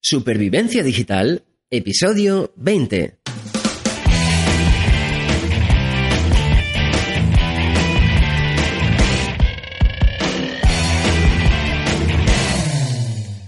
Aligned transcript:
Supervivencia 0.00 0.84
Digital, 0.84 1.42
episodio 1.70 2.52
20. 2.54 3.18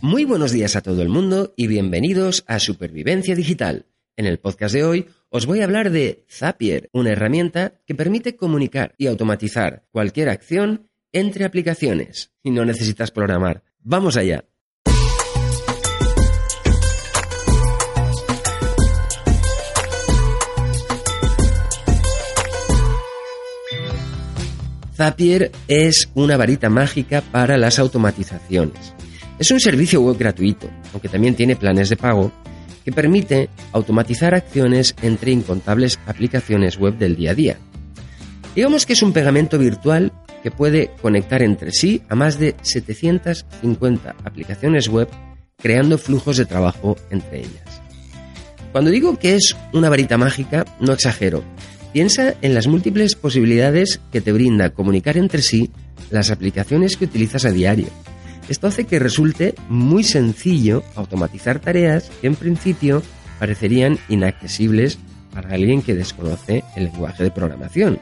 Muy 0.02 0.24
buenos 0.24 0.50
días 0.50 0.74
a 0.74 0.82
todo 0.82 1.02
el 1.02 1.08
mundo 1.08 1.54
y 1.56 1.68
bienvenidos 1.68 2.42
a 2.48 2.58
Supervivencia 2.58 3.36
Digital. 3.36 3.86
En 4.16 4.26
el 4.26 4.40
podcast 4.40 4.74
de 4.74 4.82
hoy 4.82 5.06
os 5.28 5.46
voy 5.46 5.60
a 5.60 5.64
hablar 5.64 5.90
de 5.90 6.24
Zapier, 6.28 6.90
una 6.92 7.12
herramienta 7.12 7.80
que 7.86 7.94
permite 7.94 8.34
comunicar 8.34 8.96
y 8.98 9.06
automatizar 9.06 9.86
cualquier 9.92 10.28
acción 10.28 10.90
entre 11.12 11.44
aplicaciones 11.44 12.32
y 12.42 12.50
no 12.50 12.64
necesitas 12.64 13.12
programar. 13.12 13.62
Vamos 13.78 14.16
allá. 14.16 14.49
Zapier 25.00 25.50
es 25.66 26.10
una 26.12 26.36
varita 26.36 26.68
mágica 26.68 27.22
para 27.22 27.56
las 27.56 27.78
automatizaciones. 27.78 28.92
Es 29.38 29.50
un 29.50 29.58
servicio 29.58 30.02
web 30.02 30.18
gratuito, 30.18 30.68
aunque 30.92 31.08
también 31.08 31.34
tiene 31.34 31.56
planes 31.56 31.88
de 31.88 31.96
pago, 31.96 32.30
que 32.84 32.92
permite 32.92 33.48
automatizar 33.72 34.34
acciones 34.34 34.94
entre 35.00 35.30
incontables 35.32 35.98
aplicaciones 36.04 36.76
web 36.76 36.98
del 36.98 37.16
día 37.16 37.30
a 37.30 37.34
día. 37.34 37.56
Digamos 38.54 38.84
que 38.84 38.92
es 38.92 39.02
un 39.02 39.14
pegamento 39.14 39.58
virtual 39.58 40.12
que 40.42 40.50
puede 40.50 40.90
conectar 41.00 41.40
entre 41.40 41.72
sí 41.72 42.02
a 42.10 42.14
más 42.14 42.38
de 42.38 42.54
750 42.60 44.16
aplicaciones 44.22 44.88
web 44.88 45.08
creando 45.56 45.96
flujos 45.96 46.36
de 46.36 46.44
trabajo 46.44 46.98
entre 47.08 47.38
ellas. 47.38 47.80
Cuando 48.70 48.90
digo 48.90 49.18
que 49.18 49.36
es 49.36 49.56
una 49.72 49.88
varita 49.88 50.18
mágica, 50.18 50.66
no 50.78 50.92
exagero, 50.92 51.42
Piensa 51.92 52.34
en 52.40 52.54
las 52.54 52.68
múltiples 52.68 53.16
posibilidades 53.16 54.00
que 54.12 54.20
te 54.20 54.32
brinda 54.32 54.70
comunicar 54.70 55.16
entre 55.16 55.42
sí 55.42 55.70
las 56.10 56.30
aplicaciones 56.30 56.96
que 56.96 57.06
utilizas 57.06 57.44
a 57.44 57.50
diario. 57.50 57.88
Esto 58.48 58.68
hace 58.68 58.84
que 58.84 59.00
resulte 59.00 59.54
muy 59.68 60.04
sencillo 60.04 60.84
automatizar 60.94 61.58
tareas 61.58 62.10
que 62.20 62.28
en 62.28 62.36
principio 62.36 63.02
parecerían 63.40 63.98
inaccesibles 64.08 64.98
para 65.32 65.50
alguien 65.50 65.82
que 65.82 65.94
desconoce 65.94 66.62
el 66.76 66.84
lenguaje 66.84 67.24
de 67.24 67.30
programación. 67.30 67.98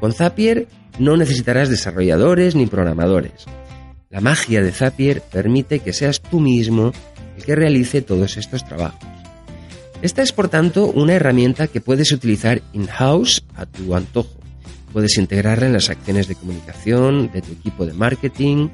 Con 0.00 0.12
Zapier 0.12 0.66
no 0.98 1.16
necesitarás 1.16 1.68
desarrolladores 1.68 2.56
ni 2.56 2.66
programadores. 2.66 3.46
La 4.08 4.20
magia 4.20 4.62
de 4.62 4.72
Zapier 4.72 5.20
permite 5.20 5.78
que 5.78 5.92
seas 5.92 6.20
tú 6.20 6.40
mismo 6.40 6.92
el 7.36 7.44
que 7.44 7.54
realice 7.54 8.02
todos 8.02 8.36
estos 8.36 8.64
trabajos. 8.64 9.19
Esta 10.02 10.22
es, 10.22 10.32
por 10.32 10.48
tanto, 10.48 10.86
una 10.86 11.12
herramienta 11.12 11.66
que 11.66 11.82
puedes 11.82 12.10
utilizar 12.12 12.62
in-house 12.72 13.44
a 13.54 13.66
tu 13.66 13.94
antojo. 13.94 14.40
Puedes 14.94 15.18
integrarla 15.18 15.66
en 15.66 15.74
las 15.74 15.90
acciones 15.90 16.26
de 16.26 16.36
comunicación 16.36 17.30
de 17.32 17.42
tu 17.42 17.52
equipo 17.52 17.84
de 17.84 17.92
marketing 17.92 18.68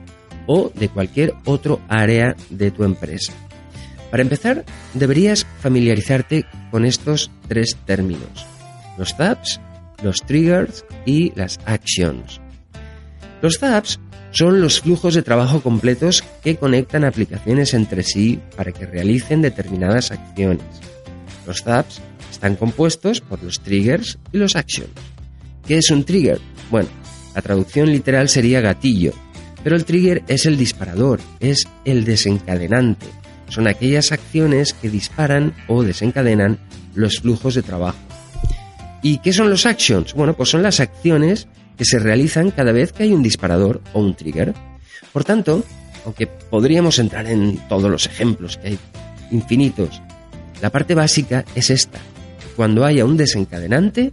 o 0.47 0.71
de 0.73 0.89
cualquier 0.89 1.35
otro 1.45 1.81
área 1.89 2.37
de 2.49 2.71
tu 2.71 2.85
empresa. 2.85 3.33
Para 4.11 4.23
empezar, 4.23 4.65
deberías 4.95 5.47
familiarizarte 5.61 6.47
con 6.71 6.85
estos 6.85 7.33
tres 7.49 7.77
términos. 7.85 8.47
Los 8.97 9.17
tabs, 9.17 9.61
los 10.05 10.19
triggers 10.19 10.85
y 11.05 11.33
las 11.35 11.59
actions. 11.67 12.41
Los 13.43 13.59
tabs 13.59 13.99
son 14.31 14.61
los 14.61 14.81
flujos 14.81 15.15
de 15.15 15.23
trabajo 15.23 15.61
completos 15.61 16.23
que 16.45 16.57
conectan 16.57 17.05
aplicaciones 17.05 17.75
entre 17.75 18.05
sí 18.05 18.41
para 18.57 18.71
que 18.71 18.87
realicen 18.87 19.43
determinadas 19.43 20.13
acciones. 20.13 20.65
Los 21.47 21.63
tabs 21.63 22.01
están 22.31 22.57
compuestos 22.57 23.21
por 23.21 23.43
los 23.43 23.61
triggers 23.61 24.19
y 24.33 24.39
los 24.39 24.57
actions. 24.57 24.91
¿Qué 25.67 25.79
es 25.79 25.91
un 25.91 26.05
trigger? 26.05 26.41
Bueno, 26.71 26.89
la 27.35 27.43
traducción 27.43 27.91
literal 27.91 28.29
sería 28.29 28.61
gatillo, 28.61 29.13
pero 29.63 29.77
el 29.77 29.85
trigger 29.85 30.23
es 30.29 30.47
el 30.47 30.57
disparador, 30.57 31.21
es 31.41 31.67
el 31.85 32.05
desencadenante. 32.05 33.07
Son 33.49 33.69
aquellas 33.69 34.13
acciones 34.13 34.73
que 34.73 34.91
disparan 34.91 35.55
o 35.69 35.83
desencadenan 35.83 36.59
los 36.95 37.21
flujos 37.21 37.55
de 37.55 37.63
trabajo. 37.63 37.99
¿Y 39.03 39.19
qué 39.19 39.33
son 39.33 39.51
los 39.51 39.67
actions? 39.67 40.15
Bueno, 40.15 40.35
pues 40.35 40.49
son 40.49 40.63
las 40.63 40.81
acciones 40.81 41.47
que 41.77 41.85
se 41.85 41.99
realizan 41.99 42.51
cada 42.51 42.73
vez 42.73 42.93
que 42.93 43.05
hay 43.05 43.13
un 43.13 43.23
disparador 43.23 43.81
o 43.93 44.01
un 44.01 44.15
trigger. 44.15 44.55
Por 45.13 45.25
tanto, 45.25 45.63
aunque 46.05 46.27
podríamos 46.27 46.99
entrar 46.99 47.27
en 47.27 47.57
todos 47.69 47.91
los 47.91 48.07
ejemplos 48.07 48.57
que 48.57 48.69
hay 48.69 48.79
infinitos 49.31 50.01
la 50.61 50.71
parte 50.71 50.95
básica 50.95 51.45
es 51.55 51.71
esta. 51.71 51.99
Cuando 52.57 52.85
haya 52.85 53.05
un 53.05 53.17
desencadenante, 53.17 54.13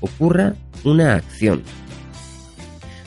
ocurra 0.00 0.54
una 0.84 1.14
acción. 1.14 1.62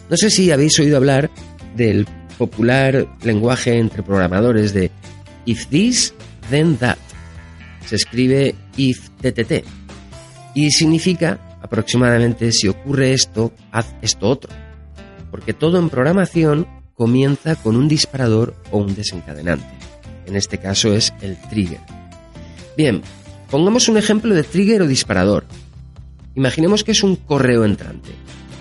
No 0.09 0.17
sé 0.17 0.29
si 0.29 0.51
habéis 0.51 0.79
oído 0.79 0.97
hablar 0.97 1.29
del 1.75 2.07
popular 2.37 3.07
lenguaje 3.23 3.77
entre 3.79 4.03
programadores 4.03 4.73
de 4.73 4.91
if 5.45 5.67
this, 5.67 6.13
then 6.49 6.77
that. 6.77 6.97
Se 7.85 7.95
escribe 7.95 8.55
if 8.77 9.09
ttt 9.21 9.63
y 10.53 10.71
significa 10.71 11.39
aproximadamente 11.61 12.51
si 12.51 12.67
ocurre 12.67 13.13
esto, 13.13 13.51
haz 13.71 13.93
esto 14.01 14.29
otro. 14.29 14.51
Porque 15.29 15.53
todo 15.53 15.77
en 15.79 15.89
programación 15.89 16.67
comienza 16.93 17.55
con 17.55 17.75
un 17.75 17.87
disparador 17.87 18.55
o 18.71 18.77
un 18.77 18.95
desencadenante. 18.95 19.67
En 20.25 20.35
este 20.35 20.57
caso 20.57 20.93
es 20.93 21.13
el 21.21 21.37
trigger. 21.49 21.81
Bien, 22.77 23.01
pongamos 23.49 23.87
un 23.87 23.97
ejemplo 23.97 24.35
de 24.35 24.43
trigger 24.43 24.81
o 24.81 24.87
disparador. 24.87 25.45
Imaginemos 26.35 26.83
que 26.83 26.91
es 26.91 27.03
un 27.03 27.15
correo 27.15 27.63
entrante. 27.63 28.09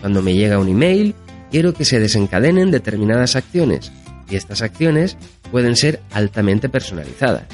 Cuando 0.01 0.23
me 0.23 0.35
llega 0.35 0.59
un 0.59 0.69
email, 0.69 1.15
quiero 1.51 1.75
que 1.75 1.85
se 1.85 1.99
desencadenen 1.99 2.71
determinadas 2.71 3.35
acciones 3.35 3.91
y 4.31 4.37
estas 4.37 4.63
acciones 4.63 5.17
pueden 5.51 5.77
ser 5.77 6.01
altamente 6.13 6.69
personalizadas. 6.69 7.45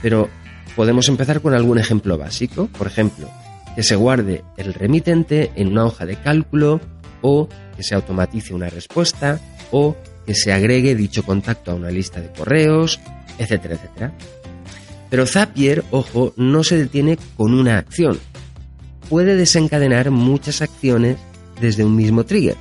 Pero 0.00 0.28
podemos 0.74 1.08
empezar 1.08 1.42
con 1.42 1.54
algún 1.54 1.78
ejemplo 1.78 2.16
básico, 2.16 2.68
por 2.68 2.86
ejemplo, 2.86 3.28
que 3.76 3.82
se 3.82 3.96
guarde 3.96 4.44
el 4.56 4.72
remitente 4.72 5.52
en 5.56 5.68
una 5.68 5.84
hoja 5.84 6.06
de 6.06 6.16
cálculo 6.16 6.80
o 7.20 7.48
que 7.76 7.82
se 7.82 7.94
automatice 7.94 8.54
una 8.54 8.68
respuesta 8.68 9.40
o 9.70 9.96
que 10.26 10.34
se 10.34 10.52
agregue 10.52 10.94
dicho 10.94 11.22
contacto 11.22 11.72
a 11.72 11.74
una 11.74 11.90
lista 11.90 12.20
de 12.20 12.30
correos, 12.32 13.00
etcétera, 13.38 13.74
etcétera. 13.74 14.12
Pero 15.12 15.26
Zapier, 15.26 15.84
ojo, 15.90 16.32
no 16.38 16.64
se 16.64 16.78
detiene 16.78 17.18
con 17.36 17.52
una 17.52 17.76
acción. 17.76 18.18
Puede 19.10 19.36
desencadenar 19.36 20.10
muchas 20.10 20.62
acciones 20.62 21.18
desde 21.60 21.84
un 21.84 21.94
mismo 21.94 22.24
trigger. 22.24 22.56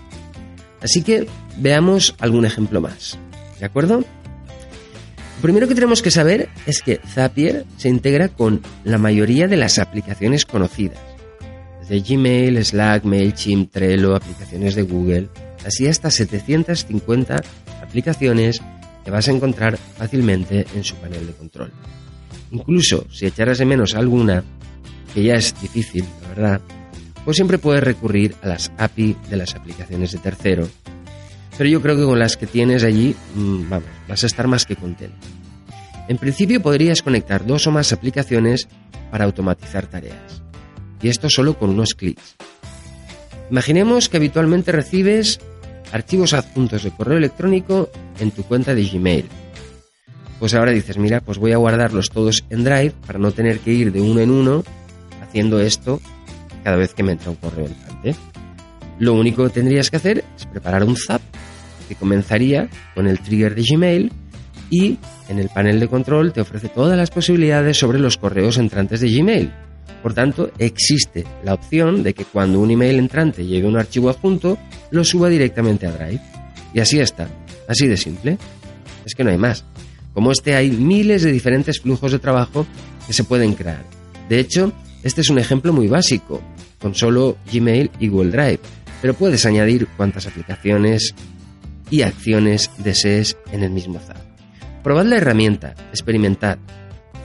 Así 0.82 1.02
que 1.02 1.28
veamos 1.56 2.14
algún 2.20 2.44
ejemplo 2.44 2.82
más. 2.82 3.18
¿De 3.58 3.66
acuerdo? 3.66 4.00
Lo 4.00 5.42
primero 5.42 5.66
que 5.70 5.76
tenemos 5.76 6.02
que 6.02 6.12
saber 6.12 6.50
es 6.66 6.82
que 6.82 7.00
Zapier 7.08 7.66
se 7.78 7.88
integra 7.88 8.28
con 8.28 8.62
la 8.84 8.98
mayoría 8.98 9.48
de 9.48 9.56
las 9.56 9.80
aplicaciones 9.80 10.46
conocidas. 10.46 11.00
Desde 11.80 12.02
Gmail, 12.02 12.66
Slack, 12.66 13.06
MailChimp, 13.06 13.72
Trello, 13.72 14.14
aplicaciones 14.14 14.76
de 14.76 14.82
Google, 14.82 15.30
así 15.66 15.88
hasta 15.88 16.12
750 16.12 17.44
aplicaciones 17.82 18.62
que 19.06 19.12
vas 19.12 19.30
a 19.30 19.32
encontrar 19.32 19.78
fácilmente 19.78 20.66
en 20.76 20.84
su 20.84 20.96
panel 20.96 21.28
de 21.28 21.34
control. 21.34 21.72
Incluso 22.52 23.06
si 23.10 23.26
echaras 23.26 23.58
de 23.58 23.66
menos 23.66 23.96
alguna, 23.96 24.44
que 25.14 25.24
ya 25.24 25.36
es 25.36 25.60
difícil, 25.62 26.06
la 26.22 26.30
verdad, 26.30 26.62
pues 27.24 27.38
siempre 27.38 27.58
puedes 27.58 27.84
recurrir 27.84 28.36
a 28.42 28.48
las 28.48 28.72
API 28.78 29.16
de 29.30 29.38
las 29.38 29.56
aplicaciones 29.56 30.12
de 30.12 30.20
tercero. 30.20 30.68
Pero 31.58 31.70
yo 31.70 31.82
creo 31.82 31.96
que 31.96 32.04
con 32.04 32.20
las 32.20 32.38
que 32.38 32.48
tienes 32.48 32.84
allí, 32.84 33.16
mm, 33.36 33.70
vamos, 33.70 33.90
vas 34.08 34.24
a 34.24 34.28
estar 34.28 34.48
más 34.48 34.66
que 34.66 34.76
contento. 34.76 35.28
En 36.08 36.18
principio 36.18 36.62
podrías 36.62 37.02
conectar 37.02 37.46
dos 37.46 37.68
o 37.68 37.72
más 37.72 37.94
aplicaciones 37.94 38.68
para 39.12 39.26
automatizar 39.26 39.88
tareas. 39.88 40.42
Y 41.02 41.10
esto 41.10 41.30
solo 41.30 41.58
con 41.58 41.70
unos 41.70 41.94
clics. 41.94 42.36
Imaginemos 43.50 44.10
que 44.10 44.18
habitualmente 44.18 44.72
recibes 44.72 45.40
archivos 45.92 46.34
adjuntos 46.34 46.84
de 46.84 46.92
correo 46.92 47.18
electrónico 47.18 47.90
en 48.20 48.32
tu 48.32 48.44
cuenta 48.44 48.74
de 48.74 48.86
Gmail 48.86 49.26
pues 50.42 50.56
ahora 50.56 50.72
dices, 50.72 50.98
mira, 50.98 51.22
pues 51.22 51.38
voy 51.38 51.52
a 51.52 51.58
guardarlos 51.58 52.10
todos 52.10 52.44
en 52.50 52.64
Drive 52.64 52.94
para 53.06 53.20
no 53.20 53.32
tener 53.32 53.60
que 53.60 53.74
ir 53.74 53.92
de 53.92 54.02
uno 54.02 54.22
en 54.22 54.32
uno 54.32 54.64
haciendo 55.22 55.60
esto 55.60 56.02
cada 56.64 56.78
vez 56.78 56.96
que 56.96 57.04
me 57.04 57.12
entra 57.12 57.30
un 57.30 57.36
correo 57.36 57.68
entrante. 57.68 58.16
Lo 58.98 59.14
único 59.14 59.44
que 59.44 59.52
tendrías 59.52 59.92
que 59.92 59.98
hacer 59.98 60.24
es 60.36 60.48
preparar 60.48 60.84
un 60.84 60.98
zap 60.98 61.22
que 61.88 61.94
comenzaría 61.94 62.68
con 62.96 63.06
el 63.06 63.20
trigger 63.20 63.54
de 63.54 63.64
Gmail 63.70 64.12
y 64.72 64.98
en 65.30 65.38
el 65.38 65.50
panel 65.50 65.80
de 65.80 65.88
control 65.88 66.34
te 66.34 66.42
ofrece 66.42 66.70
todas 66.70 66.98
las 66.98 67.12
posibilidades 67.12 67.78
sobre 67.78 68.00
los 68.00 68.18
correos 68.18 68.58
entrantes 68.58 69.00
de 69.02 69.12
Gmail. 69.12 69.52
Por 70.02 70.16
tanto, 70.16 70.50
existe 70.58 71.24
la 71.44 71.54
opción 71.54 72.02
de 72.02 72.16
que 72.16 72.26
cuando 72.26 72.60
un 72.60 72.72
email 72.72 72.98
entrante 72.98 73.46
llegue 73.46 73.68
a 73.68 73.70
un 73.70 73.78
archivo 73.78 74.10
adjunto, 74.10 74.58
lo 74.90 75.04
suba 75.04 75.30
directamente 75.30 75.86
a 75.86 75.92
Drive. 75.92 76.22
Y 76.74 76.80
así 76.80 77.00
está, 77.00 77.28
así 77.68 77.86
de 77.86 77.96
simple. 77.96 78.40
Es 79.06 79.14
que 79.14 79.24
no 79.24 79.30
hay 79.30 79.38
más. 79.38 79.66
Como 80.14 80.32
este 80.32 80.56
hay 80.56 80.72
miles 80.72 81.24
de 81.24 81.32
diferentes 81.32 81.80
flujos 81.80 82.12
de 82.12 82.20
trabajo 82.20 82.66
que 83.08 83.14
se 83.14 83.24
pueden 83.24 83.54
crear. 83.54 83.86
De 84.30 84.40
hecho, 84.40 84.74
este 85.04 85.22
es 85.22 85.30
un 85.30 85.40
ejemplo 85.40 85.74
muy 85.74 85.88
básico, 85.88 86.42
con 86.80 86.96
solo 86.96 87.38
Gmail 87.52 87.92
y 88.00 88.08
Google 88.08 88.32
Drive, 88.32 88.60
pero 89.02 89.14
puedes 89.14 89.46
añadir 89.46 89.88
cuantas 89.98 90.28
aplicaciones 90.28 91.16
y 91.90 92.04
acciones 92.04 92.70
desees 92.78 93.38
en 93.52 93.64
el 93.64 93.72
mismo 93.72 94.00
Zap. 94.00 94.18
Probad 94.84 95.06
la 95.06 95.18
herramienta, 95.18 95.76
experimentad. 95.90 96.58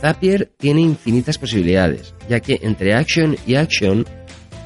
Zapier 0.01 0.53
tiene 0.59 0.83
infinitas 0.83 1.39
posibilidades, 1.39 2.15
ya 2.29 2.41
que 2.41 2.61
entre 2.63 2.95
Action 2.95 3.37
y 3.47 3.55
Action 3.55 4.07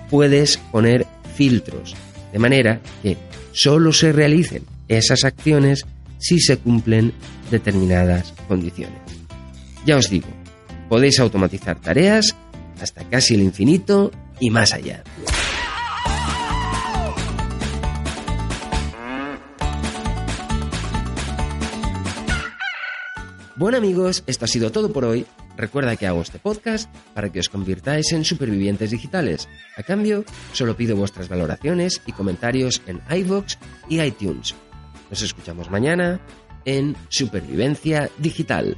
puedes 0.09 0.57
poner 0.57 1.07
filtros, 1.37 1.95
de 2.33 2.39
manera 2.39 2.81
que 3.03 3.17
solo 3.53 3.93
se 3.93 4.13
realicen 4.13 4.65
esas 4.89 5.25
acciones 5.25 5.87
si 6.21 6.39
se 6.39 6.59
cumplen 6.59 7.13
determinadas 7.51 8.33
condiciones. 8.47 9.01
Ya 9.85 9.97
os 9.97 10.09
digo, 10.09 10.29
podéis 10.89 11.19
automatizar 11.19 11.81
tareas 11.81 12.37
hasta 12.81 13.03
casi 13.05 13.35
el 13.35 13.43
infinito 13.43 14.13
y 14.39 14.51
más 14.51 14.73
allá. 14.73 15.03
Bueno 23.57 23.77
amigos, 23.77 24.25
esto 24.27 24.47
ha 24.47 24.49
sido 24.49 24.73
todo 24.73 24.91
por 24.91 25.05
hoy. 25.05 25.27
Recuerda 25.55 25.97
que 25.97 26.07
hago 26.07 26.23
este 26.23 26.39
podcast 26.39 26.91
para 27.13 27.31
que 27.31 27.41
os 27.41 27.51
convirtáis 27.51 28.11
en 28.13 28.25
supervivientes 28.25 28.91
digitales. 28.91 29.51
A 29.77 29.83
cambio, 29.83 30.25
solo 30.55 30.75
pido 30.75 30.97
vuestras 30.97 31.29
valoraciones 31.29 32.01
y 32.07 32.13
comentarios 32.13 32.81
en 32.87 33.03
iVoox 33.11 33.59
y 33.91 34.01
iTunes. 34.01 34.55
Nos 35.11 35.23
escuchamos 35.23 35.71
mañana 35.71 36.21
en 36.65 36.97
Supervivencia 37.09 38.11
Digital. 38.19 38.77